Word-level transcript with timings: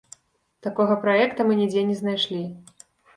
Такога 0.67 0.95
праекта 1.03 1.45
мы 1.49 1.57
нідзе 1.59 1.83
не 1.91 1.99
знайшлі. 2.01 2.41